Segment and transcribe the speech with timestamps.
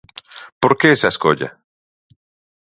[0.61, 1.49] Por que esa escolla?